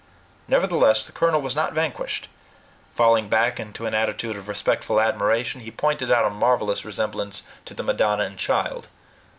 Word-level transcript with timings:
Nevertheless, 0.47 1.05
the 1.05 1.11
colonel 1.11 1.43
was 1.43 1.55
not 1.55 1.73
vanquished. 1.73 2.27
Falling 2.95 3.29
back 3.29 3.59
into 3.59 3.85
an 3.85 3.93
attitude 3.93 4.35
of 4.35 4.47
respectful 4.47 4.99
admiration, 4.99 5.61
he 5.61 5.69
pointed 5.69 6.09
out 6.09 6.25
a 6.25 6.31
marvelous 6.31 6.83
resemblance 6.83 7.43
to 7.65 7.75
the 7.75 7.83
"Madonna 7.83 8.23
and 8.23 8.39
Child." 8.39 8.89